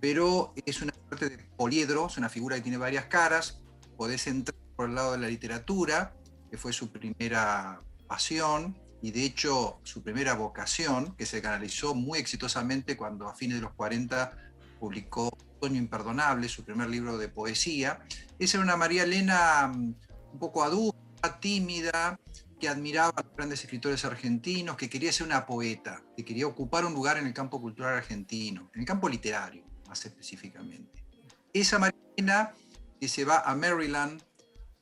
Pero 0.00 0.52
es 0.64 0.82
una 0.82 0.92
suerte 1.08 1.30
de 1.30 1.38
poliedro, 1.56 2.06
es 2.06 2.18
una 2.18 2.28
figura 2.28 2.56
que 2.56 2.62
tiene 2.62 2.78
varias 2.78 3.06
caras. 3.06 3.60
Podés 3.96 4.26
entrar 4.26 4.58
por 4.76 4.88
el 4.88 4.94
lado 4.94 5.12
de 5.12 5.18
la 5.18 5.28
literatura, 5.28 6.14
que 6.50 6.58
fue 6.58 6.72
su 6.72 6.92
primera 6.92 7.80
pasión, 8.06 8.76
y 9.02 9.10
de 9.10 9.24
hecho 9.24 9.80
su 9.84 10.02
primera 10.02 10.34
vocación, 10.34 11.14
que 11.16 11.26
se 11.26 11.40
canalizó 11.40 11.94
muy 11.94 12.18
exitosamente 12.18 12.96
cuando 12.96 13.28
a 13.28 13.34
fines 13.34 13.56
de 13.56 13.62
los 13.62 13.72
40 13.72 14.36
publicó 14.78 15.36
Otoño 15.66 15.80
Imperdonable, 15.80 16.48
su 16.48 16.64
primer 16.64 16.88
libro 16.88 17.18
de 17.18 17.28
poesía. 17.28 17.98
Esa 18.38 18.58
era 18.58 18.64
una 18.64 18.76
María 18.76 19.02
Elena 19.02 19.66
mm, 19.66 19.94
un 20.34 20.38
poco 20.38 20.62
adulta, 20.62 21.40
tímida, 21.40 22.20
que 22.60 22.68
admiraba 22.68 23.12
a 23.16 23.22
los 23.22 23.34
grandes 23.34 23.64
escritores 23.64 24.04
argentinos, 24.04 24.76
que 24.76 24.88
quería 24.88 25.12
ser 25.12 25.26
una 25.26 25.44
poeta, 25.44 26.04
que 26.16 26.24
quería 26.24 26.46
ocupar 26.46 26.84
un 26.84 26.94
lugar 26.94 27.18
en 27.18 27.26
el 27.26 27.34
campo 27.34 27.60
cultural 27.60 27.96
argentino, 27.96 28.70
en 28.74 28.80
el 28.80 28.86
campo 28.86 29.08
literario 29.08 29.64
más 29.88 30.06
específicamente. 30.06 31.04
Esa 31.52 31.80
Marina 31.80 32.52
que 33.00 33.08
se 33.08 33.24
va 33.24 33.40
a 33.40 33.56
Maryland 33.56 34.22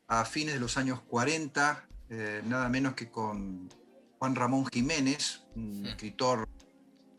a 0.08 0.26
fines 0.26 0.52
de 0.52 0.60
los 0.60 0.76
años 0.76 1.00
40, 1.00 1.88
eh, 2.10 2.42
nada 2.44 2.68
menos 2.68 2.92
que 2.92 3.10
con 3.10 3.70
Juan 4.18 4.34
Ramón 4.34 4.66
Jiménez, 4.66 5.44
un 5.56 5.86
escritor 5.86 6.46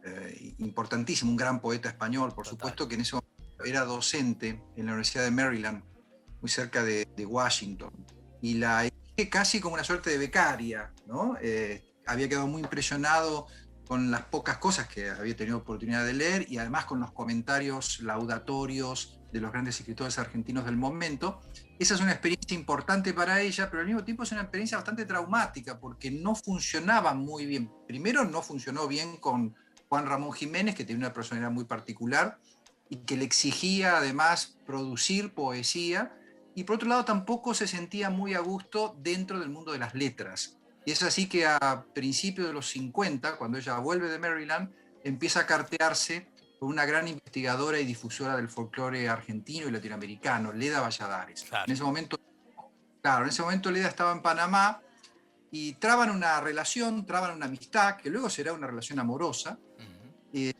eh, 0.03 0.53
importantísimo, 0.59 1.31
un 1.31 1.37
gran 1.37 1.59
poeta 1.59 1.89
español, 1.89 2.31
por 2.35 2.45
supuesto, 2.45 2.87
que 2.87 2.93
en 2.93 3.01
ese 3.01 3.15
era 3.63 3.85
docente 3.85 4.61
en 4.75 4.85
la 4.85 4.91
Universidad 4.93 5.23
de 5.23 5.31
Maryland, 5.31 5.83
muy 6.41 6.49
cerca 6.49 6.83
de, 6.83 7.05
Washington. 7.25 7.91
Y 8.41 8.55
la 8.55 8.89
casi 9.29 9.61
como 9.61 9.75
una 9.75 9.83
suerte 9.83 10.09
de 10.09 10.17
becaria, 10.17 10.91
¿no? 11.07 11.37
Eh, 11.41 11.85
había 12.05 12.27
quedado 12.27 12.47
muy 12.47 12.61
impresionado 12.61 13.47
con 13.87 14.11
las 14.11 14.23
pocas 14.23 14.57
cosas 14.57 14.87
que 14.87 15.09
había 15.09 15.35
tenido 15.35 15.57
oportunidad 15.57 16.05
de 16.05 16.13
leer 16.13 16.45
y 16.49 16.57
además 16.57 16.85
con 16.85 16.99
los 16.99 17.11
comentarios 17.11 17.99
laudatorios 18.01 19.19
de 19.31 19.39
los 19.39 19.51
grandes 19.51 19.79
escritores 19.79 20.17
argentinos 20.17 20.65
del 20.65 20.77
momento. 20.77 21.41
Esa 21.77 21.95
es 21.95 22.01
una 22.01 22.11
experiencia 22.11 22.55
importante 22.55 23.13
para 23.13 23.41
ella, 23.41 23.69
pero 23.69 23.81
al 23.81 23.87
mismo 23.87 24.03
tiempo 24.03 24.23
es 24.23 24.31
una 24.31 24.41
experiencia 24.41 24.77
bastante 24.77 25.05
traumática 25.05 25.79
porque 25.79 26.09
no 26.09 26.35
funcionaba 26.35 27.13
muy 27.13 27.45
bien. 27.45 27.71
Primero 27.87 28.25
no 28.25 28.41
funcionó 28.41 28.87
bien 28.87 29.17
con 29.17 29.55
Juan 29.89 30.07
Ramón 30.07 30.33
Jiménez, 30.33 30.73
que 30.73 30.83
tenía 30.83 31.05
una 31.05 31.13
personalidad 31.13 31.51
muy 31.51 31.65
particular 31.65 32.39
y 32.89 32.97
que 32.97 33.17
le 33.17 33.25
exigía 33.25 33.97
además 33.97 34.57
producir 34.65 35.33
poesía 35.33 36.15
y 36.55 36.63
por 36.63 36.77
otro 36.77 36.87
lado 36.87 37.05
tampoco 37.05 37.53
se 37.53 37.67
sentía 37.67 38.09
muy 38.09 38.33
a 38.33 38.39
gusto 38.39 38.95
dentro 38.99 39.39
del 39.39 39.49
mundo 39.49 39.73
de 39.73 39.79
las 39.79 39.93
letras. 39.93 40.57
Y 40.85 40.91
es 40.91 41.03
así 41.03 41.27
que 41.27 41.45
a 41.45 41.85
principios 41.93 42.47
de 42.47 42.53
los 42.53 42.69
50, 42.69 43.37
cuando 43.37 43.57
ella 43.57 43.77
vuelve 43.79 44.07
de 44.07 44.19
Maryland, 44.19 44.71
empieza 45.03 45.41
a 45.41 45.45
cartearse 45.45 46.27
con 46.59 46.69
una 46.69 46.85
gran 46.85 47.07
investigadora 47.07 47.79
y 47.79 47.85
difusora 47.85 48.37
del 48.37 48.47
folclore 48.47 49.09
argentino 49.09 49.67
y 49.67 49.71
latinoamericano, 49.71 50.53
Leda 50.53 50.79
Valladares. 50.79 51.45
En 51.65 51.73
ese 51.73 51.83
momento, 51.83 52.17
claro, 53.01 53.23
en 53.23 53.29
ese 53.29 53.41
momento 53.41 53.69
Leda 53.69 53.89
estaba 53.89 54.13
en 54.13 54.21
Panamá 54.21 54.81
y 55.51 55.73
traban 55.73 56.09
una 56.09 56.39
relación, 56.39 57.05
traban 57.05 57.35
una 57.35 57.47
amistad, 57.47 57.97
que 57.97 58.09
luego 58.09 58.29
será 58.29 58.53
una 58.53 58.67
relación 58.67 58.99
amorosa. 58.99 59.57
Eh, 60.31 60.53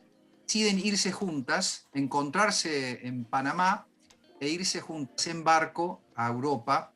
deciden 0.46 0.80
irse 0.80 1.12
juntas, 1.12 1.88
encontrarse 1.94 3.06
en 3.08 3.26
Panamá 3.26 3.88
e 4.40 4.50
irse 4.50 4.80
juntos 4.80 5.26
en 5.28 5.44
barco 5.44 6.02
a 6.16 6.28
Europa, 6.28 6.94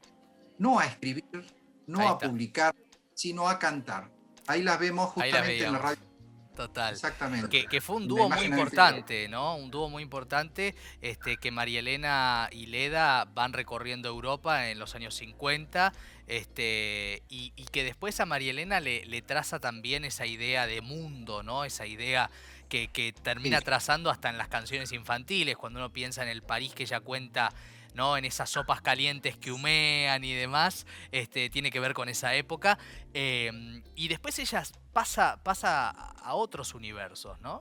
no 0.59 0.79
a 0.79 0.85
escribir, 0.85 1.45
no 1.87 2.07
a 2.07 2.17
publicar, 2.17 2.75
sino 3.13 3.49
a 3.49 3.57
cantar. 3.57 4.11
Ahí 4.47 4.61
las 4.61 4.79
vemos 4.79 5.09
justamente 5.09 5.65
en 5.65 5.73
la 5.73 5.79
radio. 5.79 6.09
Total. 6.55 6.93
Exactamente. 6.93 7.65
Que, 7.67 7.81
fue 7.81 7.95
un 7.95 8.07
dúo 8.07 8.29
muy 8.29 8.43
importante, 8.43 9.29
¿no? 9.29 9.55
Un 9.55 9.71
dúo 9.71 9.89
muy 9.89 10.03
importante 10.03 10.75
este, 11.01 11.37
que 11.37 11.51
María 11.51 11.79
Elena 11.79 12.49
y 12.51 12.65
Leda 12.65 13.25
van 13.33 13.53
recorriendo 13.53 14.09
Europa 14.09 14.69
en 14.69 14.77
los 14.77 14.93
años 14.93 15.15
50 15.15 15.93
este, 16.27 17.23
y, 17.29 17.51
que 17.71 17.85
después 17.85 18.19
a 18.19 18.25
María 18.25 18.51
Elena 18.51 18.81
le, 18.81 19.05
le, 19.05 19.21
traza 19.21 19.59
también 19.59 20.03
esa 20.03 20.25
idea 20.25 20.67
de 20.67 20.81
mundo, 20.81 21.43
¿no? 21.43 21.63
Esa 21.63 21.87
idea 21.87 22.29
que, 22.69 23.13
termina 23.21 23.59
trazando 23.61 24.09
hasta 24.09 24.29
en 24.29 24.37
las 24.37 24.47
canciones 24.47 24.91
infantiles, 24.91 25.57
cuando 25.57 25.79
uno 25.79 25.91
piensa 25.91 26.23
en 26.23 26.29
el 26.29 26.41
París 26.43 26.73
que 26.73 26.83
ella 26.83 26.99
cuenta 27.01 27.51
¿no? 27.95 28.15
en 28.15 28.25
esas 28.25 28.49
sopas 28.49 28.81
calientes 28.81 29.35
que 29.35 29.51
humean 29.51 30.23
y 30.23 30.33
demás, 30.33 30.85
este, 31.11 31.49
tiene 31.49 31.71
que 31.71 31.79
ver 31.79 31.93
con 31.93 32.07
esa 32.07 32.35
época. 32.35 32.77
Em, 33.13 33.83
y 33.95 34.07
después 34.07 34.37
ella 34.39 34.63
pasa, 34.93 35.41
pasa 35.43 35.89
a 35.89 36.35
otros 36.35 36.73
universos, 36.73 37.39
¿no? 37.41 37.59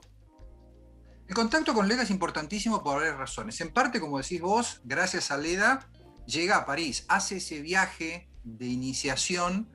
El 1.27 1.35
contacto 1.35 1.73
con 1.75 1.87
Leda 1.87 2.03
es 2.03 2.09
importantísimo 2.09 2.81
por 2.83 2.97
varias 2.97 3.17
razones. 3.17 3.59
En 3.61 3.71
parte, 3.71 3.99
como 3.99 4.17
decís 4.17 4.41
vos, 4.41 4.81
gracias 4.83 5.29
a 5.29 5.37
Leda, 5.37 5.87
llega 6.25 6.57
a 6.57 6.65
París, 6.65 7.05
hace 7.07 7.37
ese 7.37 7.61
viaje 7.61 8.27
de 8.43 8.65
iniciación 8.65 9.69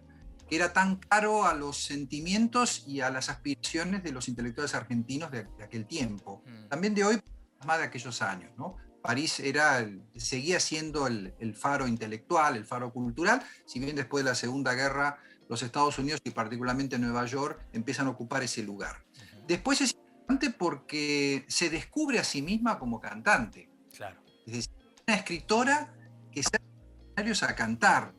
que 0.49 0.57
era 0.57 0.73
tan 0.73 0.97
caro 0.97 1.47
a 1.47 1.55
los 1.55 1.85
sentimientos 1.85 2.85
y 2.87 3.01
a 3.01 3.11
las 3.11 3.31
aspiraciones 3.31 4.03
de 4.03 4.13
los 4.13 4.29
intelectuales 4.29 4.75
argentinos 4.75 5.31
de, 5.31 5.47
aquel 5.63 5.87
tiempo. 5.87 6.43
Mm. 6.47 6.69
También 6.69 6.95
de 6.95 7.05
hoy, 7.05 7.21
más 7.65 7.79
de 7.79 7.85
aquellos 7.85 8.21
años. 8.23 8.53
¿no? 8.57 8.77
París 9.05 9.39
era, 9.41 9.87
seguía 10.17 10.59
siendo 10.61 11.07
el, 11.07 11.55
faro 11.55 11.87
intelectual, 11.87 12.57
el 12.57 12.65
faro 12.65 12.91
cultural, 12.93 13.43
si 13.67 13.79
bien 13.79 13.97
después 13.97 14.25
de 14.25 14.31
la 14.31 14.35
Segunda 14.35 14.73
Guerra 14.75 15.19
los 15.47 15.63
Estados 15.63 15.99
Unidos 15.99 16.23
y 16.25 16.31
particularmente 16.31 16.99
Nueva 16.99 17.27
York 17.27 17.67
empiezan 17.75 18.07
a 18.07 18.11
ocupar 18.11 18.43
ese 18.43 18.63
lugar. 18.63 19.05
Después 19.47 19.83
es 19.83 19.93
importante 19.93 20.51
porque 20.51 21.45
se 21.49 21.69
descubre 21.69 22.19
a 22.19 22.25
sí 22.25 22.41
misma 22.41 22.79
como 22.79 22.99
cantante. 22.99 23.69
Claro. 23.95 24.23
Es 24.47 24.53
decir, 24.55 24.73
una 25.07 25.17
escritora 25.19 25.95
que 26.33 26.43
sale 26.43 27.33
a 27.43 27.55
cantar. 27.55 28.15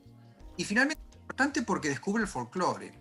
Y 0.56 0.64
finalmente 0.64 1.02
importante 1.36 1.64
porque 1.64 1.90
descubre 1.90 2.24
el 2.24 2.30
folclore. 2.30 2.94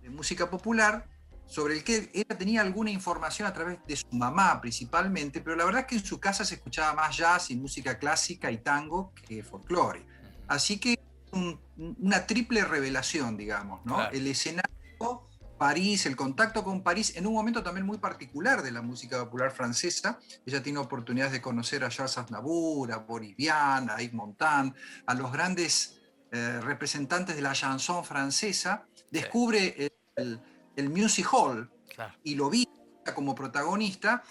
De 0.00 0.08
música 0.08 0.48
popular 0.48 1.06
sobre 1.46 1.74
el 1.74 1.84
que 1.84 2.10
ella 2.14 2.38
tenía 2.38 2.62
alguna 2.62 2.90
información 2.90 3.46
a 3.46 3.52
través 3.52 3.78
de 3.86 3.96
su 3.96 4.06
mamá 4.12 4.58
principalmente, 4.60 5.42
pero 5.42 5.56
la 5.56 5.66
verdad 5.66 5.82
es 5.82 5.86
que 5.86 5.96
en 5.96 6.04
su 6.04 6.18
casa 6.18 6.46
se 6.46 6.54
escuchaba 6.54 6.94
más 6.94 7.14
jazz 7.16 7.50
y 7.50 7.56
música 7.56 7.98
clásica 7.98 8.50
y 8.50 8.58
tango 8.58 9.12
que 9.26 9.42
folclore. 9.42 10.06
Así 10.46 10.78
que 10.78 10.98
una 11.76 12.26
triple 12.26 12.64
revelación, 12.64 13.36
digamos, 13.36 13.84
¿no? 13.84 14.08
El 14.08 14.26
escenario, 14.26 15.28
París, 15.58 16.06
el 16.06 16.16
contacto 16.16 16.64
con 16.64 16.82
París, 16.82 17.14
en 17.16 17.26
un 17.26 17.34
momento 17.34 17.62
también 17.62 17.84
muy 17.84 17.98
particular 17.98 18.62
de 18.62 18.70
la 18.70 18.80
música 18.80 19.22
popular 19.24 19.50
francesa. 19.50 20.18
Ella 20.46 20.62
tiene 20.62 20.78
oportunidades 20.78 21.32
de 21.32 21.42
conocer 21.42 21.84
a 21.84 21.90
Charles 21.90 22.16
Aznavour, 22.16 22.90
a 22.92 22.98
Boris 22.98 23.36
Vian, 23.36 23.90
a 23.90 23.98
Yves 23.98 24.14
Montand, 24.14 24.74
a 25.04 25.14
los 25.14 25.30
grandes 25.30 25.97
eh, 26.32 26.60
representantes 26.60 27.36
de 27.36 27.42
la 27.42 27.52
chanson 27.52 28.04
francesa. 28.04 28.86
Descubre 29.10 29.74
el 30.14 30.40
el 30.78 30.90
Music 30.90 31.26
Hall 31.32 31.68
y 32.22 32.36
lo 32.36 32.48
vi 32.48 32.68
como 33.14 33.34
protagonista, 33.34 34.22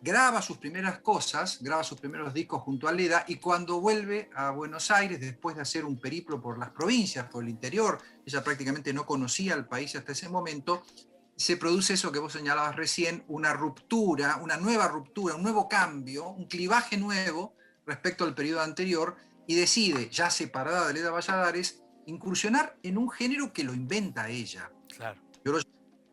graba 0.00 0.42
sus 0.42 0.56
primeras 0.56 0.98
cosas, 0.98 1.62
graba 1.62 1.84
sus 1.84 2.00
primeros 2.00 2.34
discos 2.34 2.62
junto 2.62 2.88
a 2.88 2.92
Leda 2.92 3.24
y 3.28 3.36
cuando 3.36 3.80
vuelve 3.80 4.28
a 4.34 4.50
Buenos 4.50 4.90
Aires, 4.90 5.20
después 5.20 5.54
de 5.54 5.62
hacer 5.62 5.84
un 5.84 6.00
periplo 6.00 6.40
por 6.40 6.58
las 6.58 6.70
provincias, 6.70 7.26
por 7.26 7.44
el 7.44 7.50
interior, 7.50 7.98
ella 8.26 8.42
prácticamente 8.42 8.92
no 8.92 9.06
conocía 9.06 9.54
el 9.54 9.66
país 9.66 9.94
hasta 9.94 10.10
ese 10.10 10.28
momento, 10.28 10.82
se 11.36 11.56
produce 11.56 11.94
eso 11.94 12.10
que 12.10 12.18
vos 12.18 12.32
señalabas 12.32 12.74
recién, 12.74 13.24
una 13.28 13.52
ruptura, 13.52 14.38
una 14.42 14.56
nueva 14.56 14.88
ruptura, 14.88 15.36
un 15.36 15.42
nuevo 15.44 15.68
cambio, 15.68 16.30
un 16.30 16.46
clivaje 16.46 16.96
nuevo 16.96 17.54
respecto 17.86 18.24
al 18.24 18.34
periodo 18.34 18.62
anterior 18.62 19.16
y 19.46 19.54
decide, 19.54 20.08
ya 20.10 20.30
separada 20.30 20.88
de 20.88 20.94
Leda 20.94 21.10
Valladares, 21.10 21.82
incursionar 22.06 22.76
en 22.82 22.98
un 22.98 23.10
género 23.10 23.52
que 23.52 23.64
lo 23.64 23.74
inventa 23.74 24.28
ella. 24.28 24.70
Claro 24.96 25.20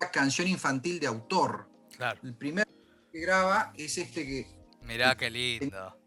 canción 0.07 0.47
infantil 0.47 0.99
de 0.99 1.07
autor. 1.07 1.69
Claro. 1.95 2.19
El 2.23 2.33
primer 2.33 2.67
que 3.11 3.19
graba 3.19 3.73
es 3.75 3.97
este 3.97 4.25
que. 4.25 4.47
Mirá 4.83 5.15
qué 5.15 5.29
lindo. 5.29 5.97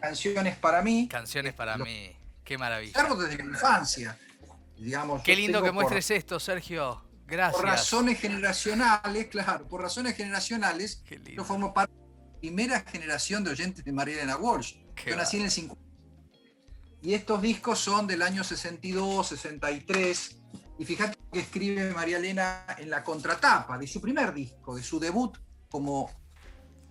Canciones 0.00 0.56
para 0.56 0.82
mí. 0.82 1.08
Canciones 1.08 1.54
para 1.54 1.78
mí. 1.78 2.14
Qué 2.44 2.58
maravilla. 2.58 3.02
desde 3.16 3.38
la 3.38 3.44
infancia. 3.44 4.18
Digamos, 4.76 5.22
qué 5.22 5.34
lindo 5.34 5.62
que 5.62 5.72
muestres 5.72 6.10
esto, 6.10 6.38
Sergio. 6.38 7.02
Gracias. 7.26 7.56
Por 7.56 7.64
razones 7.64 8.20
generacionales, 8.20 9.28
claro, 9.28 9.66
por 9.66 9.80
razones 9.80 10.14
generacionales, 10.14 11.02
yo 11.32 11.42
formo 11.42 11.72
parte 11.72 11.94
de 11.94 12.00
la 12.00 12.40
primera 12.40 12.80
generación 12.80 13.42
de 13.44 13.50
oyentes 13.52 13.82
de 13.82 13.92
María 13.92 14.16
Elena 14.16 14.36
Walsh. 14.36 14.74
yo 15.06 15.16
nací 15.16 15.38
en 15.38 15.44
el 15.44 15.50
50. 15.50 15.83
Y 17.04 17.12
estos 17.12 17.42
discos 17.42 17.80
son 17.80 18.06
del 18.06 18.22
año 18.22 18.42
62, 18.42 19.28
63. 19.28 20.38
Y 20.78 20.86
fíjate 20.86 21.18
que 21.30 21.40
escribe 21.40 21.92
María 21.92 22.16
Elena 22.16 22.64
en 22.78 22.88
la 22.88 23.04
contratapa 23.04 23.76
de 23.76 23.86
su 23.86 24.00
primer 24.00 24.32
disco, 24.32 24.74
de 24.74 24.82
su 24.82 24.98
debut 24.98 25.36
como 25.68 26.10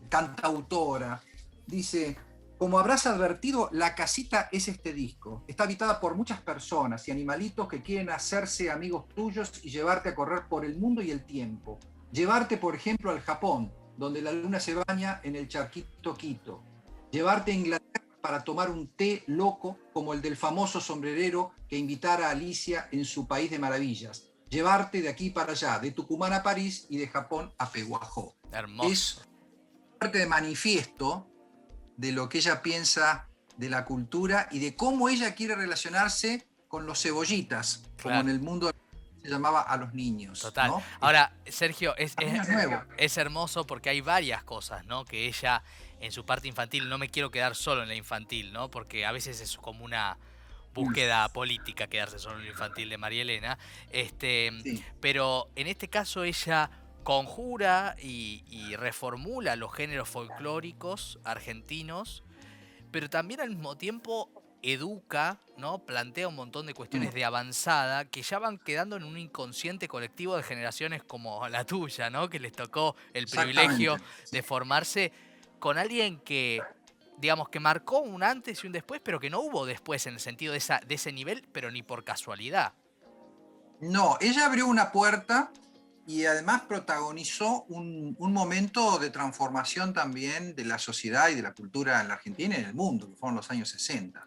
cantautora. 0.09 1.19
Dice, 1.65 2.15
como 2.59 2.77
habrás 2.77 3.07
advertido, 3.07 3.69
la 3.71 3.95
casita 3.95 4.49
es 4.51 4.67
este 4.67 4.93
disco. 4.93 5.43
Está 5.47 5.63
habitada 5.63 5.99
por 5.99 6.13
muchas 6.13 6.39
personas 6.41 7.07
y 7.07 7.11
animalitos 7.11 7.67
que 7.67 7.81
quieren 7.81 8.11
hacerse 8.11 8.69
amigos 8.69 9.09
tuyos 9.15 9.61
y 9.63 9.71
llevarte 9.71 10.09
a 10.09 10.15
correr 10.15 10.47
por 10.47 10.63
el 10.63 10.77
mundo 10.77 11.01
y 11.01 11.09
el 11.09 11.25
tiempo. 11.25 11.79
Llevarte, 12.11 12.57
por 12.57 12.75
ejemplo, 12.75 13.09
al 13.09 13.21
Japón, 13.21 13.73
donde 13.97 14.21
la 14.21 14.31
luna 14.31 14.59
se 14.59 14.75
baña 14.75 15.21
en 15.23 15.35
el 15.35 15.47
charquito 15.47 16.13
Quito. 16.13 16.61
Llevarte 17.09 17.51
a 17.51 17.55
Inglaterra 17.55 18.02
para 18.23 18.41
tomar 18.41 18.71
un 18.71 18.87
té 18.87 19.21
loco 19.27 19.77
como 19.91 20.13
el 20.13 20.21
del 20.21 20.37
famoso 20.37 20.79
sombrerero 20.79 21.51
que 21.67 21.77
invitara 21.77 22.29
a 22.29 22.31
Alicia 22.31 22.87
en 22.93 23.03
su 23.03 23.27
país 23.27 23.51
de 23.51 23.59
maravillas. 23.59 24.29
Llevarte 24.47 25.01
de 25.01 25.09
aquí 25.09 25.29
para 25.29 25.51
allá, 25.51 25.77
de 25.79 25.91
Tucumán 25.91 26.31
a 26.31 26.41
París 26.41 26.87
y 26.89 26.95
de 26.99 27.09
Japón 27.09 27.53
a 27.57 27.69
Peguajó. 27.69 28.37
Hermoso. 28.49 28.89
Es 28.89 29.27
parte 29.99 30.19
de 30.19 30.25
manifiesto 30.25 31.27
de 31.97 32.13
lo 32.13 32.29
que 32.29 32.37
ella 32.37 32.61
piensa 32.61 33.27
de 33.57 33.69
la 33.69 33.83
cultura 33.83 34.47
y 34.51 34.59
de 34.59 34.73
cómo 34.77 35.09
ella 35.09 35.35
quiere 35.35 35.55
relacionarse 35.55 36.47
con 36.69 36.85
los 36.85 37.01
cebollitas, 37.01 37.83
como 38.01 38.21
en 38.21 38.29
el 38.29 38.39
mundo 38.39 38.71
se 39.21 39.27
llamaba 39.27 39.63
a 39.63 39.75
los 39.75 39.93
niños. 39.93 40.39
Total. 40.39 40.71
Ahora, 41.01 41.33
Sergio, 41.45 41.93
es, 41.97 42.15
es, 42.21 42.47
es, 42.97 43.17
hermoso 43.17 43.65
porque 43.65 43.89
hay 43.89 43.99
varias 43.99 44.43
cosas, 44.43 44.85
¿no? 44.85 45.03
Que 45.03 45.27
ella 45.27 45.61
en 46.03 46.11
su 46.11 46.25
parte 46.25 46.49
infantil, 46.49 46.89
no 46.89 46.97
me 46.97 47.09
quiero 47.09 47.31
quedar 47.31 47.55
solo 47.55 47.81
en 47.81 47.87
la 47.87 47.95
infantil, 47.95 48.51
¿no? 48.51 48.69
Porque 48.69 49.05
a 49.05 49.13
veces 49.13 49.39
es 49.39 49.55
como 49.55 49.85
una 49.85 50.17
búsqueda 50.73 51.29
política 51.29 51.87
quedarse 51.87 52.19
solo 52.19 52.39
en 52.39 52.43
la 52.43 52.49
infantil 52.49 52.89
de 52.89 52.97
María 52.97 53.21
Elena. 53.21 53.57
Este, 53.89 54.51
Pero 54.99 55.49
en 55.55 55.67
este 55.67 55.87
caso 55.87 56.25
ella 56.25 56.69
conjura 57.03 57.95
y, 58.01 58.75
reformula 58.75 59.55
los 59.55 59.73
géneros 59.73 60.09
folclóricos 60.09 61.19
argentinos, 61.23 62.23
pero 62.91 63.09
también 63.09 63.39
al 63.39 63.49
mismo 63.51 63.77
tiempo 63.77 64.29
educa, 64.61 65.39
¿no? 65.57 65.85
Plantea 65.85 66.27
un 66.27 66.35
montón 66.35 66.65
de 66.65 66.73
cuestiones 66.73 67.11
mm. 67.11 67.15
de 67.15 67.25
avanzada 67.25 68.05
que 68.05 68.21
ya 68.23 68.39
van 68.39 68.57
quedando 68.57 68.95
en 68.97 69.03
un 69.03 69.17
inconsciente 69.17 69.87
colectivo 69.87 70.35
de 70.35 70.43
generaciones 70.43 71.03
como 71.03 71.47
la 71.49 71.65
tuya, 71.65 72.09
¿no? 72.09 72.29
Que 72.29 72.39
les 72.39 72.53
tocó 72.53 72.95
el 73.13 73.27
privilegio 73.27 73.97
de 74.31 74.41
formarse 74.41 75.11
con 75.63 75.77
alguien 75.77 76.19
que, 76.19 76.61
digamos, 77.19 77.47
que 77.47 77.61
marcó 77.61 78.01
un 78.01 78.21
antes 78.21 78.61
y 78.61 78.67
un 78.67 78.73
después, 78.73 78.99
pero 79.01 79.17
que 79.17 79.29
no 79.29 79.39
hubo 79.39 79.65
después 79.65 80.05
en 80.07 80.15
el 80.15 80.19
sentido 80.19 80.51
de, 80.51 80.57
esa, 80.57 80.81
de 80.85 80.95
ese 80.95 81.13
nivel, 81.13 81.47
pero 81.53 81.71
ni 81.71 81.81
por 81.81 82.03
casualidad. 82.03 82.73
No, 83.79 84.17
ella 84.19 84.45
abrió 84.45 84.67
una 84.67 84.91
puerta 84.91 85.53
y 86.05 86.25
además 86.25 86.63
protagonizó 86.67 87.63
un, 87.69 88.17
momento 88.19 88.99
de 88.99 89.09
transformación 89.09 89.93
también 89.93 90.53
de 90.53 90.65
la 90.65 90.77
sociedad 90.77 91.29
y 91.29 91.35
de 91.35 91.43
la 91.43 91.53
cultura 91.53 92.01
en 92.01 92.09
la 92.09 92.15
Argentina 92.15 92.57
y 92.57 92.59
en 92.59 92.65
el 92.65 92.75
mundo, 92.75 93.09
que 93.09 93.15
fueron 93.15 93.37
los 93.37 93.49
años 93.49 93.69
60. 93.69 94.21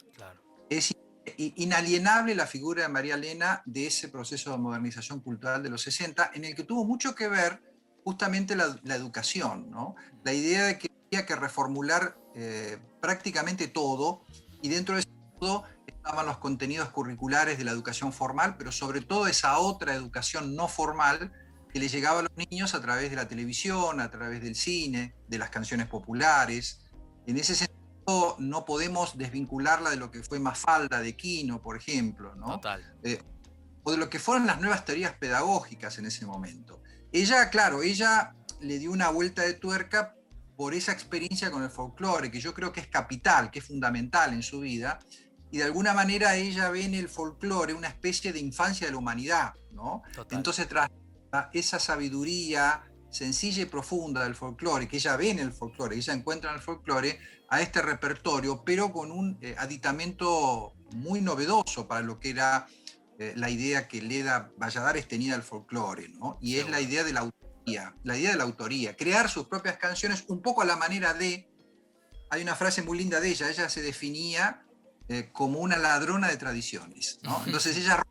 Es 0.70 0.96
inalienable 1.36 2.34
la 2.34 2.46
figura 2.46 2.84
de 2.84 2.88
María 2.88 3.16
Elena 3.16 3.60
de 3.66 3.88
ese 3.88 4.08
proceso 4.08 4.52
de 4.52 4.56
modernización 4.56 5.20
cultural 5.20 5.62
de 5.62 5.68
los 5.68 5.82
60, 5.82 6.30
en 6.32 6.46
el 6.46 6.56
que 6.56 6.62
tuvo 6.62 6.86
mucho 6.86 7.14
que 7.14 7.28
ver 7.28 7.60
justamente 8.04 8.56
la, 8.56 8.74
la 8.84 8.94
educación, 8.94 9.70
¿no? 9.70 9.96
La 10.24 10.32
idea 10.32 10.64
de 10.64 10.78
que 10.78 10.95
que 11.24 11.36
reformular 11.36 12.18
eh, 12.34 12.78
prácticamente 13.00 13.68
todo 13.68 14.24
y 14.60 14.68
dentro 14.68 14.96
de 14.96 15.00
eso 15.00 15.64
estaban 15.86 16.26
los 16.26 16.38
contenidos 16.38 16.90
curriculares 16.90 17.58
de 17.58 17.64
la 17.64 17.70
educación 17.70 18.12
formal, 18.12 18.56
pero 18.58 18.72
sobre 18.72 19.00
todo 19.00 19.26
esa 19.26 19.58
otra 19.58 19.94
educación 19.94 20.54
no 20.54 20.68
formal 20.68 21.32
que 21.72 21.80
le 21.80 21.88
llegaba 21.88 22.20
a 22.20 22.22
los 22.22 22.36
niños 22.36 22.74
a 22.74 22.80
través 22.80 23.10
de 23.10 23.16
la 23.16 23.28
televisión, 23.28 24.00
a 24.00 24.10
través 24.10 24.42
del 24.42 24.54
cine, 24.54 25.14
de 25.28 25.38
las 25.38 25.50
canciones 25.50 25.86
populares. 25.86 26.80
En 27.26 27.36
ese 27.36 27.54
sentido 27.54 28.36
no 28.38 28.64
podemos 28.64 29.16
desvincularla 29.16 29.90
de 29.90 29.96
lo 29.96 30.10
que 30.10 30.22
fue 30.22 30.38
Mafalda 30.38 31.00
de 31.00 31.16
Quino, 31.16 31.60
por 31.62 31.76
ejemplo, 31.76 32.34
¿no? 32.34 32.56
Total. 32.56 32.94
Eh, 33.02 33.22
o 33.82 33.92
de 33.92 33.98
lo 33.98 34.10
que 34.10 34.18
fueron 34.18 34.46
las 34.46 34.60
nuevas 34.60 34.84
teorías 34.84 35.12
pedagógicas 35.12 35.98
en 35.98 36.06
ese 36.06 36.26
momento. 36.26 36.82
Ella, 37.12 37.50
claro, 37.50 37.82
ella 37.82 38.34
le 38.60 38.78
dio 38.78 38.90
una 38.90 39.10
vuelta 39.10 39.42
de 39.42 39.54
tuerca 39.54 40.15
por 40.56 40.74
esa 40.74 40.92
experiencia 40.92 41.50
con 41.50 41.62
el 41.62 41.70
folclore, 41.70 42.30
que 42.30 42.40
yo 42.40 42.54
creo 42.54 42.72
que 42.72 42.80
es 42.80 42.88
capital, 42.88 43.50
que 43.50 43.58
es 43.58 43.66
fundamental 43.66 44.32
en 44.32 44.42
su 44.42 44.60
vida, 44.60 44.98
y 45.50 45.58
de 45.58 45.64
alguna 45.64 45.94
manera 45.94 46.36
ella 46.36 46.70
ve 46.70 46.84
en 46.84 46.94
el 46.94 47.08
folclore 47.08 47.74
una 47.74 47.88
especie 47.88 48.32
de 48.32 48.40
infancia 48.40 48.86
de 48.86 48.92
la 48.92 48.98
humanidad, 48.98 49.54
¿no? 49.72 50.02
Entonces, 50.30 50.66
tras 50.68 50.90
esa 51.52 51.78
sabiduría 51.78 52.82
sencilla 53.10 53.62
y 53.62 53.66
profunda 53.66 54.24
del 54.24 54.34
folclore, 54.34 54.88
que 54.88 54.96
ella 54.96 55.16
ve 55.16 55.30
en 55.30 55.38
el 55.38 55.52
folclore, 55.52 55.96
ella 55.96 56.12
encuentra 56.12 56.50
en 56.50 56.56
el 56.56 56.62
folclore 56.62 57.18
a 57.48 57.60
este 57.60 57.80
repertorio, 57.80 58.64
pero 58.64 58.92
con 58.92 59.10
un 59.10 59.38
eh, 59.40 59.54
aditamento 59.58 60.74
muy 60.94 61.20
novedoso 61.20 61.86
para 61.86 62.00
lo 62.00 62.18
que 62.18 62.30
era 62.30 62.66
eh, 63.18 63.32
la 63.36 63.48
idea 63.48 63.88
que 63.88 64.02
Leda 64.02 64.50
Valladares 64.58 65.08
tenía 65.08 65.32
del 65.32 65.42
folclore, 65.42 66.08
¿no? 66.08 66.38
Y 66.40 66.56
es 66.56 66.68
la 66.68 66.80
idea 66.80 67.04
de 67.04 67.12
la 67.12 67.22
la 68.04 68.16
idea 68.16 68.30
de 68.30 68.36
la 68.36 68.44
autoría, 68.44 68.96
crear 68.96 69.28
sus 69.28 69.46
propias 69.46 69.76
canciones 69.76 70.24
un 70.28 70.40
poco 70.40 70.62
a 70.62 70.64
la 70.64 70.76
manera 70.76 71.14
de, 71.14 71.50
hay 72.30 72.42
una 72.42 72.54
frase 72.54 72.82
muy 72.82 72.96
linda 72.96 73.20
de 73.20 73.28
ella, 73.28 73.50
ella 73.50 73.68
se 73.68 73.82
definía 73.82 74.64
eh, 75.08 75.30
como 75.32 75.58
una 75.58 75.76
ladrona 75.76 76.28
de 76.28 76.36
tradiciones, 76.36 77.18
Entonces 77.46 77.76
ella 77.76 78.02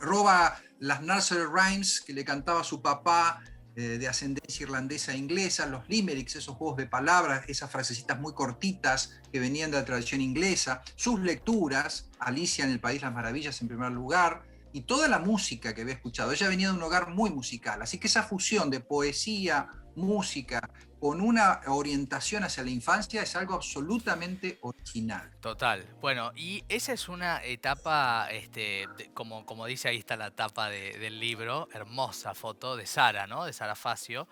roba, 0.00 0.60
las 0.78 1.02
nursery 1.02 1.44
rhymes 1.44 2.00
que 2.00 2.12
le 2.12 2.24
cantaba 2.24 2.64
su 2.64 2.82
papá 2.82 3.42
eh, 3.74 3.98
de 3.98 4.08
ascendencia 4.08 4.64
irlandesa 4.64 5.12
e 5.12 5.16
inglesa, 5.16 5.64
los 5.66 5.88
limericks, 5.88 6.36
esos 6.36 6.56
juegos 6.56 6.76
de 6.76 6.86
palabras, 6.86 7.44
esas 7.48 7.70
frasecitas 7.70 8.20
muy 8.20 8.34
cortitas 8.34 9.20
que 9.32 9.40
venían 9.40 9.70
de 9.70 9.78
la 9.78 9.84
tradición 9.84 10.20
inglesa, 10.20 10.82
sus 10.96 11.20
lecturas, 11.20 12.10
Alicia 12.18 12.64
en 12.64 12.70
el 12.70 12.80
País 12.80 13.00
las 13.00 13.14
Maravillas 13.14 13.62
en 13.62 13.68
primer 13.68 13.92
lugar, 13.92 14.42
y 14.72 14.82
toda 14.82 15.08
la 15.08 15.18
música 15.18 15.74
que 15.74 15.82
había 15.82 15.94
escuchado. 15.94 16.32
Ella 16.32 16.48
venía 16.48 16.68
de 16.68 16.74
un 16.74 16.82
hogar 16.82 17.10
muy 17.10 17.30
musical, 17.30 17.82
así 17.82 17.98
que 17.98 18.06
esa 18.06 18.22
fusión 18.22 18.70
de 18.70 18.80
poesía, 18.80 19.68
música 19.94 20.68
con 21.02 21.20
una 21.20 21.62
orientación 21.66 22.44
hacia 22.44 22.62
la 22.62 22.70
infancia 22.70 23.22
es 23.22 23.34
algo 23.34 23.54
absolutamente 23.54 24.58
original. 24.62 25.32
Total. 25.40 25.84
Bueno, 26.00 26.30
y 26.36 26.62
esa 26.68 26.92
es 26.92 27.08
una 27.08 27.42
etapa, 27.42 28.28
este, 28.30 28.88
como, 29.12 29.44
como 29.44 29.66
dice 29.66 29.88
ahí 29.88 29.98
está 29.98 30.16
la 30.16 30.30
tapa 30.30 30.70
del 30.70 31.18
libro, 31.18 31.68
hermosa 31.72 32.34
foto 32.34 32.76
de 32.76 32.86
Sara, 32.86 33.26
¿no? 33.26 33.44
De 33.44 33.52
Sara 33.52 33.74
Facio. 33.74 34.28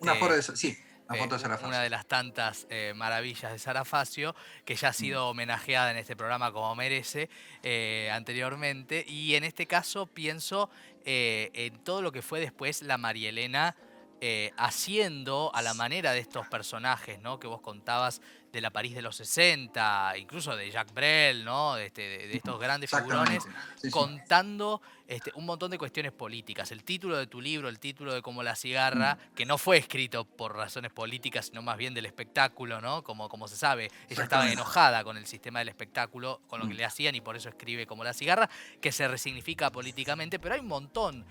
una 0.00 0.14
foto 0.14 0.34
de, 0.34 0.42
sí. 0.42 0.78
Una, 1.08 1.18
foto 1.18 1.36
de 1.36 1.40
Sara 1.40 1.58
una 1.64 1.80
de 1.80 1.90
las 1.90 2.06
tantas 2.06 2.66
eh, 2.68 2.92
maravillas 2.96 3.52
de 3.52 3.58
Sara 3.58 3.84
Facio, 3.84 4.34
que 4.64 4.74
ya 4.74 4.88
ha 4.88 4.92
sido 4.92 5.28
homenajeada 5.28 5.90
en 5.90 5.98
este 5.98 6.16
programa 6.16 6.52
como 6.52 6.74
merece 6.74 7.30
eh, 7.62 8.10
anteriormente. 8.12 9.04
Y 9.06 9.36
en 9.36 9.44
este 9.44 9.66
caso 9.66 10.06
pienso 10.06 10.68
eh, 11.04 11.50
en 11.54 11.78
todo 11.84 12.02
lo 12.02 12.10
que 12.10 12.22
fue 12.22 12.40
después 12.40 12.82
la 12.82 12.98
María 12.98 13.28
Elena 13.28 13.76
eh, 14.22 14.52
haciendo 14.56 15.50
a 15.54 15.60
la 15.60 15.74
manera 15.74 16.12
de 16.12 16.20
estos 16.20 16.48
personajes, 16.48 17.20
¿no? 17.20 17.38
Que 17.38 17.46
vos 17.46 17.60
contabas 17.60 18.22
de 18.56 18.62
la 18.62 18.70
París 18.70 18.94
de 18.94 19.02
los 19.02 19.14
60, 19.16 20.16
incluso 20.16 20.56
de 20.56 20.70
Jacques 20.70 20.94
Brel, 20.94 21.44
¿no? 21.44 21.74
De, 21.74 21.84
este, 21.84 22.34
estos 22.34 22.58
grandes 22.58 22.88
figurones, 22.88 23.44
contando 23.90 24.80
este, 25.06 25.30
un 25.34 25.44
montón 25.44 25.70
de 25.70 25.76
cuestiones 25.76 26.10
políticas. 26.12 26.72
El 26.72 26.82
título 26.82 27.18
de 27.18 27.26
tu 27.26 27.42
libro, 27.42 27.68
el 27.68 27.78
título 27.78 28.14
de 28.14 28.22
Como 28.22 28.42
la 28.42 28.56
cigarra, 28.56 29.16
mm. 29.16 29.34
que 29.34 29.44
no 29.44 29.58
fue 29.58 29.76
escrito 29.76 30.24
por 30.24 30.56
razones 30.56 30.90
políticas, 30.90 31.48
sino 31.48 31.60
más 31.60 31.76
bien 31.76 31.92
del 31.92 32.06
espectáculo, 32.06 32.80
¿no? 32.80 33.04
Como, 33.04 33.28
como 33.28 33.46
se 33.46 33.56
sabe, 33.56 33.90
ella 34.08 34.22
estaba 34.22 34.50
enojada 34.50 35.04
con 35.04 35.18
el 35.18 35.26
sistema 35.26 35.58
del 35.58 35.68
espectáculo, 35.68 36.40
con 36.46 36.58
lo 36.58 36.66
que 36.66 36.72
mm. 36.72 36.78
le 36.78 36.84
hacían 36.86 37.14
y 37.14 37.20
por 37.20 37.36
eso 37.36 37.50
escribe 37.50 37.86
Como 37.86 38.04
la 38.04 38.14
cigarra, 38.14 38.48
que 38.80 38.90
se 38.90 39.06
resignifica 39.06 39.70
políticamente, 39.70 40.38
pero 40.38 40.54
hay 40.54 40.60
un 40.60 40.68
montón 40.68 41.26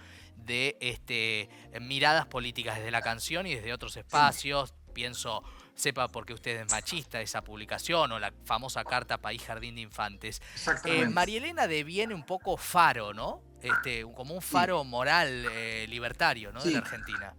de 0.46 0.78
este, 0.80 1.50
miradas 1.82 2.28
políticas 2.28 2.76
desde 2.76 2.92
la 2.92 3.02
canción 3.02 3.48
y 3.48 3.56
desde 3.56 3.74
otros 3.74 3.98
espacios. 3.98 4.76
Pienso, 4.94 5.44
sepa 5.76 6.08
porque 6.08 6.34
usted 6.34 6.62
es 6.62 6.72
machista, 6.72 7.22
esa 7.22 7.44
publicación 7.44 8.12
o 8.12 8.20
la 8.20 8.34
famosa 8.46 8.84
carta 8.84 9.20
País 9.20 9.44
Jardín 9.44 9.76
de 9.76 9.82
Infantes. 9.82 10.42
Eh, 10.86 11.08
María 11.08 11.38
Elena 11.38 11.68
deviene 11.68 12.14
un 12.14 12.26
poco 12.26 12.58
faro, 12.58 13.14
¿no? 13.14 13.44
Este, 13.62 14.04
como 14.16 14.34
un 14.34 14.42
faro 14.42 14.84
moral 14.84 15.46
eh, 15.52 15.86
libertario, 15.90 16.52
¿no? 16.52 16.64
De 16.64 16.72
la 16.72 16.80
Argentina. 16.80 17.36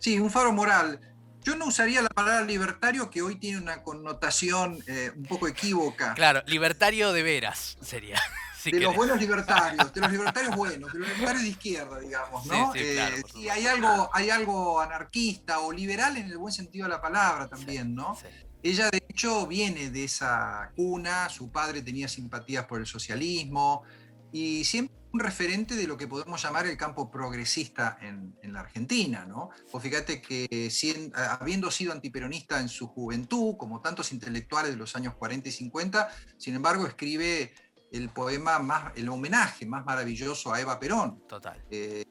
Sí, 0.00 0.18
un 0.18 0.30
faro 0.30 0.52
moral. 0.52 1.00
Yo 1.42 1.56
no 1.56 1.66
usaría 1.66 2.02
la 2.02 2.08
palabra 2.08 2.44
libertario, 2.44 3.10
que 3.10 3.20
hoy 3.20 3.36
tiene 3.36 3.58
una 3.58 3.82
connotación 3.82 4.78
eh, 4.86 5.10
un 5.16 5.24
poco 5.24 5.48
equívoca. 5.48 6.14
Claro, 6.14 6.42
libertario 6.46 7.12
de 7.12 7.22
veras 7.24 7.76
sería 7.82 8.20
de 8.64 8.80
los 8.80 8.94
buenos 8.94 9.20
libertarios, 9.20 9.92
de 9.92 10.00
los 10.00 10.12
libertarios 10.12 10.56
buenos, 10.56 10.92
de 10.92 10.98
los 10.98 11.08
libertarios 11.08 11.42
de 11.42 11.48
izquierda, 11.48 11.98
digamos, 11.98 12.46
¿no? 12.46 12.72
Eh, 12.74 13.22
y 13.34 13.48
hay 13.48 13.66
algo, 13.66 14.10
hay 14.12 14.30
algo 14.30 14.80
anarquista 14.80 15.60
o 15.60 15.72
liberal 15.72 16.16
en 16.16 16.26
el 16.26 16.38
buen 16.38 16.52
sentido 16.52 16.84
de 16.84 16.90
la 16.90 17.00
palabra 17.00 17.48
también, 17.48 17.94
¿no? 17.94 18.16
Ella, 18.62 18.90
de 18.90 19.02
hecho, 19.08 19.46
viene 19.46 19.90
de 19.90 20.04
esa 20.04 20.70
cuna, 20.76 21.28
su 21.28 21.50
padre 21.50 21.82
tenía 21.82 22.06
simpatías 22.06 22.64
por 22.66 22.80
el 22.80 22.86
socialismo 22.86 23.82
y 24.30 24.64
siempre 24.64 25.02
un 25.12 25.20
referente 25.20 25.74
de 25.74 25.86
lo 25.86 25.96
que 25.96 26.08
podemos 26.08 26.42
llamar 26.42 26.66
el 26.66 26.76
campo 26.76 27.10
progresista 27.10 27.98
en, 28.00 28.32
la 28.52 28.60
Argentina, 28.60 29.24
¿no? 29.24 29.50
Pues 29.70 29.82
fíjate 29.82 30.20
que 30.20 30.70
habiendo 31.14 31.70
sido 31.70 31.92
antiperonista 31.92 32.60
en 32.60 32.68
su 32.68 32.86
juventud, 32.86 33.56
como 33.56 33.80
tantos 33.80 34.12
intelectuales 34.12 34.72
de 34.72 34.76
los 34.76 34.94
años 34.96 35.14
40 35.14 35.48
y 35.48 35.52
50, 35.52 36.08
sin 36.38 36.54
embargo 36.54 36.86
escribe 36.86 37.54
el 37.92 38.08
poema 38.08 38.58
más, 38.58 38.92
el 38.96 39.08
homenaje 39.08 39.66
más 39.66 39.84
maravilloso 39.84 40.52
a 40.52 40.60
Eva 40.60 40.80
Perón. 40.80 41.22
Total. 41.28 41.62
Eh, 41.70 42.04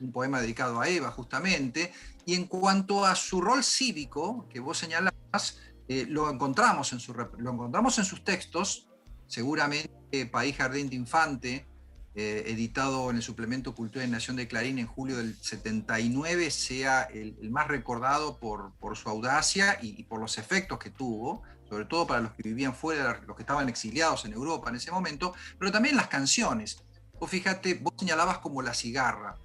un 0.00 0.12
poema 0.12 0.40
dedicado 0.40 0.80
a 0.80 0.88
Eva, 0.88 1.10
justamente. 1.10 1.92
Y 2.26 2.34
en 2.34 2.46
cuanto 2.46 3.04
a 3.04 3.14
su 3.14 3.40
rol 3.40 3.64
cívico, 3.64 4.46
que 4.48 4.60
vos 4.60 4.78
señalabas, 4.78 5.60
eh, 5.88 6.06
lo, 6.08 6.30
encontramos 6.30 6.92
en 6.92 7.00
su, 7.00 7.14
lo 7.14 7.50
encontramos 7.50 7.98
en 7.98 8.04
sus 8.04 8.24
textos, 8.24 8.88
seguramente 9.26 10.26
País 10.30 10.56
Jardín 10.56 10.90
de 10.90 10.96
Infante, 10.96 11.66
eh, 12.14 12.44
editado 12.48 13.08
en 13.08 13.16
el 13.16 13.22
suplemento 13.22 13.74
Cultura 13.74 14.04
y 14.04 14.08
Nación 14.08 14.36
de 14.36 14.46
Clarín 14.46 14.78
en 14.78 14.86
julio 14.86 15.16
del 15.16 15.34
79, 15.34 16.50
sea 16.50 17.04
el, 17.04 17.50
más 17.50 17.68
recordado 17.68 18.38
por, 18.38 18.72
por 18.74 18.98
su 18.98 19.08
audacia 19.08 19.78
y, 19.80 19.98
y, 19.98 20.04
por 20.04 20.20
los 20.20 20.36
efectos 20.36 20.78
que 20.78 20.90
tuvo 20.90 21.42
sobre 21.72 21.86
todo 21.86 22.06
para 22.06 22.20
los 22.20 22.32
que 22.32 22.42
vivían 22.42 22.74
fuera, 22.74 23.18
los 23.26 23.34
que 23.34 23.44
estaban 23.44 23.66
exiliados 23.66 24.26
en 24.26 24.34
Europa 24.34 24.68
en 24.68 24.76
ese 24.76 24.90
momento, 24.90 25.32
pero 25.58 25.72
también 25.72 25.96
las 25.96 26.08
canciones. 26.08 26.76
Vos 27.18 27.30
fíjate, 27.30 27.72
vos 27.80 27.94
señalabas 27.98 28.40
como 28.40 28.60
La 28.60 28.74
cigarra. 28.74 29.38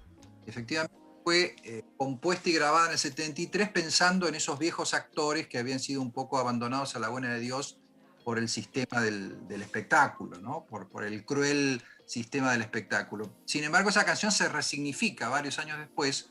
Efectivamente 0.44 0.94
fue 1.24 1.56
eh, 1.64 1.84
compuesta 1.96 2.50
y 2.50 2.52
grabada 2.52 2.88
en 2.88 2.92
el 2.92 2.98
73 2.98 3.70
pensando 3.70 4.28
en 4.28 4.34
esos 4.34 4.58
viejos 4.58 4.92
actores 4.92 5.46
que 5.46 5.56
habían 5.56 5.80
sido 5.80 6.02
un 6.02 6.12
poco 6.12 6.36
abandonados 6.36 6.94
a 6.96 6.98
la 6.98 7.08
buena 7.08 7.32
de 7.32 7.40
Dios 7.40 7.78
por 8.26 8.38
el 8.38 8.50
sistema 8.50 9.00
del, 9.00 9.38
espectáculo, 9.48 10.38
¿no? 10.38 10.66
por, 10.66 10.90
por 10.90 11.04
el 11.04 11.24
cruel 11.24 11.82
sistema 12.04 12.52
del 12.52 12.60
espectáculo. 12.60 13.32
Sin 13.46 13.64
embargo, 13.64 13.88
esa 13.88 14.04
canción 14.04 14.32
se 14.32 14.50
resignifica 14.50 15.30
varios 15.30 15.58
años 15.58 15.78
después, 15.78 16.30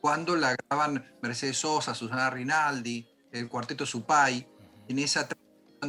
cuando 0.00 0.34
la 0.34 0.56
graban 0.56 1.08
Mercedes 1.22 1.58
Sosa, 1.58 1.94
Susana 1.94 2.30
Rinaldi, 2.30 3.08
el 3.30 3.48
cuarteto 3.48 3.86
Supay, 3.86 4.44
en 4.88 4.98
esa 4.98 5.28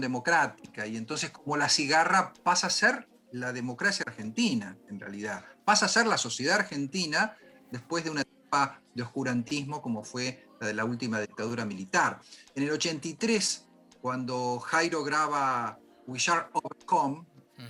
democrática. 0.02 0.88
Y 0.88 0.98
entonces 0.98 1.32
como 1.32 1.58
la 1.58 1.70
cigarra 1.70 2.34
pasa 2.44 2.68
a 2.68 2.70
ser 2.70 3.08
la 3.32 3.54
democracia 3.54 4.06
argentina, 4.08 4.78
en 4.90 5.00
realidad. 5.00 5.46
Pasa 5.66 5.86
a 5.86 5.90
ser 5.90 6.08
la 6.08 6.18
sociedad 6.18 6.60
argentina 6.60 7.38
después 7.72 8.04
de 8.04 8.10
una 8.10 8.22
etapa 8.22 8.82
de 8.94 9.04
oscurantismo 9.04 9.82
como 9.82 10.04
fue 10.04 10.48
la 10.60 10.68
de 10.68 10.74
la 10.74 10.86
última 10.86 11.20
dictadura 11.20 11.66
militar. 11.66 12.22
En 12.56 12.64
el 12.64 12.72
83, 12.72 13.68
cuando 14.02 14.60
Jairo 14.60 15.04
graba 15.04 15.80
We 16.08 16.20
Shall 16.20 16.48
Overcome, 16.54 17.26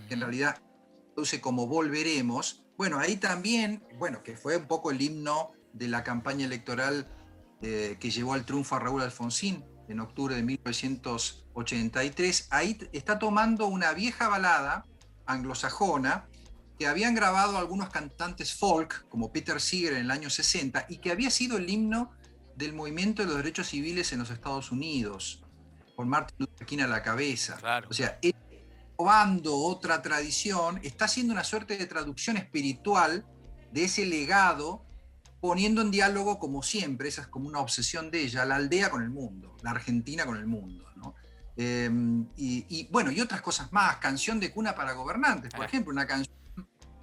que 0.07 0.13
en 0.13 0.21
realidad 0.21 0.61
traduce 1.13 1.41
como 1.41 1.67
Volveremos, 1.67 2.63
bueno, 2.77 2.99
ahí 2.99 3.17
también, 3.17 3.83
bueno, 3.97 4.21
que 4.21 4.37
fue 4.37 4.57
un 4.57 4.67
poco 4.67 4.91
el 4.91 5.01
himno 5.01 5.51
de 5.73 5.87
la 5.87 6.03
campaña 6.03 6.45
electoral 6.45 7.07
eh, 7.61 7.97
que 7.99 8.11
llevó 8.11 8.33
al 8.33 8.45
triunfo 8.45 8.75
a 8.75 8.79
Raúl 8.79 9.01
Alfonsín 9.01 9.65
en 9.87 9.99
octubre 9.99 10.35
de 10.35 10.43
1983, 10.43 12.47
ahí 12.51 12.77
está 12.91 13.19
tomando 13.19 13.67
una 13.67 13.93
vieja 13.93 14.27
balada 14.27 14.85
anglosajona 15.25 16.27
que 16.77 16.87
habían 16.87 17.15
grabado 17.15 17.57
algunos 17.57 17.89
cantantes 17.89 18.53
folk, 18.53 19.07
como 19.09 19.31
Peter 19.31 19.59
Seeger 19.59 19.93
en 19.93 20.01
el 20.01 20.11
año 20.11 20.29
60, 20.29 20.85
y 20.89 20.97
que 20.97 21.11
había 21.11 21.31
sido 21.31 21.57
el 21.57 21.69
himno 21.69 22.11
del 22.55 22.73
movimiento 22.73 23.21
de 23.21 23.27
los 23.27 23.37
derechos 23.37 23.67
civiles 23.67 24.11
en 24.13 24.19
los 24.19 24.29
Estados 24.29 24.71
Unidos, 24.71 25.43
con 25.95 26.07
Martin 26.07 26.37
Luther 26.39 26.67
King 26.67 26.79
a 26.79 26.87
la 26.87 27.01
cabeza. 27.01 27.57
O 27.89 27.93
sea, 27.93 28.19
probando 28.95 29.57
otra 29.57 30.01
tradición, 30.01 30.79
está 30.83 31.05
haciendo 31.05 31.33
una 31.33 31.43
suerte 31.43 31.77
de 31.77 31.85
traducción 31.85 32.37
espiritual 32.37 33.25
de 33.71 33.83
ese 33.83 34.05
legado 34.05 34.85
poniendo 35.39 35.81
en 35.81 35.91
diálogo, 35.91 36.39
como 36.39 36.63
siempre, 36.63 37.09
esa 37.09 37.21
es 37.21 37.27
como 37.27 37.47
una 37.47 37.59
obsesión 37.59 38.11
de 38.11 38.21
ella, 38.21 38.45
la 38.45 38.55
aldea 38.55 38.89
con 38.89 39.03
el 39.03 39.09
mundo, 39.09 39.55
la 39.61 39.71
Argentina 39.71 40.25
con 40.25 40.37
el 40.37 40.47
mundo. 40.47 40.85
Em, 41.59 42.27
y, 42.37 42.87
bueno, 42.91 43.11
y 43.11 43.19
otras 43.19 43.41
cosas 43.41 43.73
más, 43.73 43.97
canción 43.97 44.39
de 44.39 44.51
cuna 44.51 44.75
para 44.75 44.93
gobernantes, 44.93 45.51
por 45.53 45.65
ejemplo, 45.65 45.91
una 45.91 46.05
canción 46.05 46.37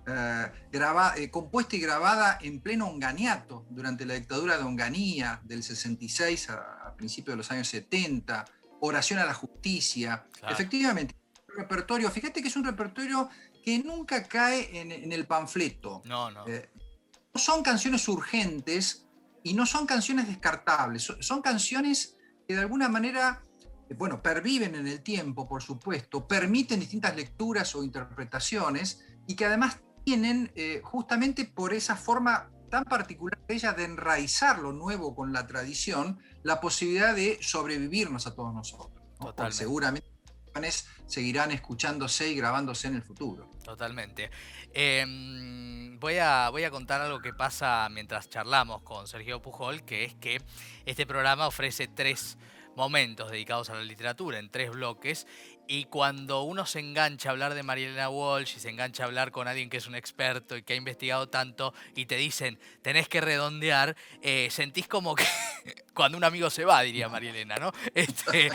eh, 0.07 0.53
eh, 1.17 1.31
compuesta 1.31 1.75
y 1.75 1.81
grabada 1.81 2.39
en 2.41 2.61
pleno 2.61 2.87
Onganiato, 2.87 3.67
durante 3.71 4.07
la 4.07 4.15
dictadura 4.15 4.57
de 4.57 4.63
Onganía, 4.63 5.41
del 5.43 5.65
66 5.65 6.51
a, 6.51 6.95
principios 6.97 7.33
de 7.33 7.39
los 7.39 7.51
años 7.51 7.67
70, 7.67 8.45
Oración 8.81 9.19
a 9.19 9.25
la 9.25 9.35
Justicia. 9.35 10.25
Efectivamente, 10.49 11.17
repertorio, 11.57 12.09
fíjate 12.11 12.41
que 12.41 12.47
es 12.47 12.57
un 12.57 12.65
repertorio 12.65 13.29
que 13.65 13.81
nunca 13.81 14.23
cae 14.25 14.81
en, 14.81 15.13
el 15.13 15.27
panfleto. 15.27 16.03
No, 16.05 16.31
no. 16.31 16.47
Eh, 16.47 16.69
son 17.35 17.63
canciones 17.63 18.07
urgentes 18.09 19.07
y 19.43 19.55
no 19.55 19.67
son 19.67 19.87
canciones 19.87 20.29
descartables, 20.29 21.13
son 21.21 21.43
canciones 21.43 22.17
que 22.47 22.55
de 22.55 22.61
alguna 22.61 22.89
manera, 22.89 23.43
eh, 23.89 23.95
bueno, 23.95 24.23
perviven 24.23 24.75
en 24.75 24.87
el 24.87 25.03
tiempo, 25.03 25.49
por 25.49 25.63
supuesto, 25.63 26.27
permiten 26.27 26.81
distintas 26.81 27.17
lecturas 27.17 27.75
o 27.75 27.83
interpretaciones 27.83 29.05
y 29.27 29.37
que 29.37 29.47
además 29.47 29.81
tienen, 30.05 30.53
eh, 30.55 30.81
justamente 30.85 31.45
por 31.45 31.75
esa 31.75 31.97
forma 31.97 32.51
tan 32.71 32.85
particular 32.85 33.39
de 33.47 33.55
ella 33.55 33.73
de 33.73 33.85
enraizar 33.85 34.59
lo 34.59 34.73
nuevo 34.73 35.15
con 35.15 35.33
la 35.33 35.47
tradición, 35.47 36.19
la 36.43 36.61
posibilidad 36.61 37.15
de 37.15 37.39
sobrevivirnos 37.41 38.27
a 38.27 38.35
todos 38.35 38.53
nosotros. 38.53 38.93
Seguramente 39.51 40.14
seguirán 41.07 41.51
escuchándose 41.51 42.29
y 42.29 42.35
grabándose 42.35 42.89
en 42.89 42.97
el 42.97 43.03
futuro. 43.03 43.51
Totalmente. 43.63 44.31
Em, 44.73 45.99
voy, 45.99 46.19
a, 46.19 46.51
voy 46.51 46.65
a 46.65 46.71
contar 46.71 47.01
algo 47.01 47.21
que 47.21 47.33
pasa 47.33 47.89
mientras 47.91 48.29
charlamos 48.29 48.83
con 48.83 49.07
Sergio 49.07 49.41
Pujol, 49.41 49.85
que 49.85 50.05
es 50.05 50.15
que 50.15 50.41
este 50.87 51.07
programa 51.07 51.47
ofrece 51.47 51.89
tres 51.89 52.37
momentos 52.77 53.31
dedicados 53.31 53.71
a 53.71 53.75
la 53.75 53.85
literatura 53.85 54.39
en 54.39 54.51
tres 54.51 54.71
bloques 54.71 55.27
Y 55.67 55.85
cuando 55.85 56.43
uno 56.43 56.67
se 56.67 56.81
engancha 56.81 57.29
a 57.29 57.33
hablar 57.33 57.55
de 57.55 57.63
Marielena 57.63 58.11
Walsh 58.11 58.57
y 58.57 58.61
se 58.61 58.69
engancha 58.69 59.03
a 59.03 59.07
hablar 59.07 59.31
con 59.31 59.49
alguien 59.49 59.71
que 59.71 59.79
es 59.79 59.87
un 59.87 59.95
experto 59.95 60.57
y 60.57 60.63
que 60.63 60.75
ha 60.75 60.77
investigado 60.77 61.29
tanto 61.29 61.73
y 61.97 62.07
te 62.07 62.17
dicen, 62.17 62.59
tenés 62.83 63.09
que 63.09 63.21
redondear, 63.21 63.97
eh, 64.21 64.49
sentís 64.51 64.87
como 64.89 65.15
que 65.15 65.25
cuando 65.95 66.19
un 66.19 66.25
amigo 66.25 66.51
se 66.51 66.65
va, 66.65 66.83
diría 66.83 67.09
Marielena, 67.09 67.57
¿no? 67.57 67.73
Este, 67.95 68.51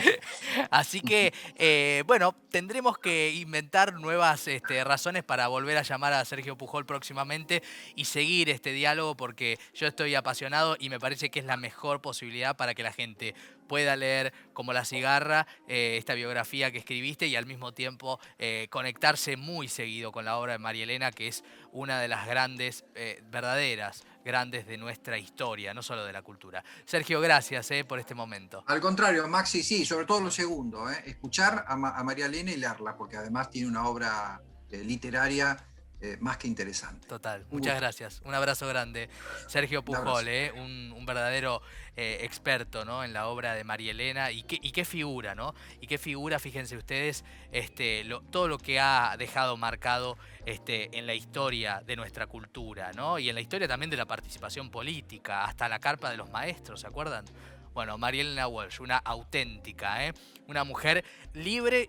así 0.70 1.00
que, 1.00 1.32
eh, 1.56 2.04
bueno, 2.06 2.34
tendremos 2.50 2.98
que 2.98 3.32
inventar 3.32 3.94
nuevas 3.94 4.46
este, 4.46 4.84
razones 4.84 5.24
para 5.24 5.48
volver 5.48 5.78
a 5.78 5.82
llamar 5.82 6.12
a 6.12 6.24
Sergio 6.24 6.56
Pujol 6.56 6.86
próximamente 6.86 7.62
y 7.96 8.04
seguir 8.04 8.50
este 8.50 8.72
diálogo 8.72 9.16
porque 9.16 9.58
yo 9.74 9.86
estoy 9.86 10.14
apasionado 10.14 10.76
y 10.78 10.90
me 10.90 11.00
parece 11.00 11.30
que 11.30 11.40
es 11.40 11.46
la 11.46 11.56
mejor 11.56 12.00
posibilidad 12.00 12.56
para 12.56 12.74
que 12.74 12.82
la 12.82 12.92
gente 12.92 13.34
pueda 13.70 13.94
leer 13.94 14.32
como 14.52 14.72
la 14.72 14.84
cigarra 14.84 15.46
eh, 15.68 15.94
esta 15.96 16.14
biografía 16.14 16.72
que 16.72 16.78
escribiste 16.78 17.28
y 17.28 17.36
al 17.36 17.46
mismo 17.46 17.70
tiempo 17.70 18.18
eh, 18.36 18.66
conectarse 18.68 19.36
muy 19.36 19.68
seguido 19.68 20.10
con 20.10 20.24
la 20.24 20.38
obra 20.38 20.54
de 20.54 20.58
María 20.58 20.82
Elena, 20.82 21.12
que 21.12 21.28
es 21.28 21.44
una 21.70 22.00
de 22.00 22.08
las 22.08 22.26
grandes, 22.26 22.84
eh, 22.96 23.22
verdaderas, 23.30 24.02
grandes 24.24 24.66
de 24.66 24.76
nuestra 24.76 25.18
historia, 25.18 25.72
no 25.72 25.82
solo 25.82 26.04
de 26.04 26.12
la 26.12 26.22
cultura. 26.22 26.64
Sergio, 26.84 27.20
gracias 27.20 27.70
por 27.86 28.00
este 28.00 28.16
momento. 28.16 28.64
Al 28.66 28.80
contrario, 28.80 29.28
Maxi, 29.28 29.62
sí, 29.62 29.86
sobre 29.86 30.04
todo 30.04 30.20
lo 30.20 30.32
segundo, 30.32 30.90
escuchar 30.90 31.64
a, 31.68 31.74
a 31.74 32.02
María 32.02 32.26
Elena 32.26 32.50
y 32.50 32.56
leerla, 32.56 32.96
porque 32.96 33.18
además 33.18 33.50
tiene 33.50 33.68
una 33.68 33.86
obra 33.86 34.42
literaria 34.68 35.56
eh, 36.02 36.16
más 36.20 36.38
que 36.38 36.48
interesante. 36.48 37.06
Total, 37.06 37.44
muchas 37.50 37.78
gracias. 37.78 38.22
Un 38.24 38.34
abrazo 38.34 38.66
grande. 38.66 39.10
Sergio 39.48 39.84
Pujol, 39.84 40.28
eh, 40.28 40.50
un, 40.52 41.04
verdadero 41.04 41.60
eh, 41.96 42.18
experto 42.22 42.84
¿no? 42.84 43.04
en 43.04 43.12
la 43.12 43.26
obra 43.26 43.54
de 43.54 43.64
María 43.64 43.90
Elena 43.90 44.30
y 44.30 44.44
qué, 44.44 44.58
y 44.62 44.70
qué 44.70 44.84
figura, 44.84 45.34
¿no? 45.34 45.54
Y 45.80 45.88
qué 45.88 45.98
figura, 45.98 46.38
fíjense 46.38 46.76
ustedes, 46.76 47.24
este, 47.52 48.06
todo 48.30 48.48
lo 48.48 48.58
que 48.58 48.78
ha 48.78 49.16
dejado 49.18 49.56
marcado 49.56 50.16
este, 50.46 50.96
en 50.96 51.06
la 51.06 51.14
historia 51.14 51.82
de 51.84 51.96
nuestra 51.96 52.26
cultura, 52.26 52.92
¿no? 52.92 53.18
Y 53.18 53.28
en 53.28 53.34
la 53.34 53.40
historia 53.40 53.66
también 53.66 53.90
de 53.90 53.96
la 53.96 54.06
participación 54.06 54.70
política, 54.70 55.44
hasta 55.44 55.68
la 55.68 55.80
carpa 55.80 56.10
de 56.10 56.16
los 56.16 56.30
maestros, 56.30 56.80
¿se 56.80 56.86
acuerdan? 56.86 57.24
Bueno, 57.72 57.98
María 57.98 58.22
Elena 58.22 58.48
Walsh, 58.48 58.80
una 58.80 58.98
auténtica, 58.98 60.04
¿eh? 60.04 60.12
una 60.48 60.64
mujer 60.64 61.04
libre 61.32 61.86